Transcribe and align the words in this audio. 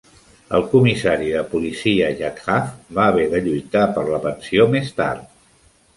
El 0.59 0.63
comissari 0.71 1.27
de 1.33 1.43
policia 1.51 2.09
Jadhav 2.21 2.73
va 3.01 3.05
haver 3.11 3.27
de 3.35 3.43
lluitar 3.49 3.85
per 3.99 4.07
la 4.11 4.21
pensió 4.29 4.71
més 4.77 4.95
tard. 5.03 5.29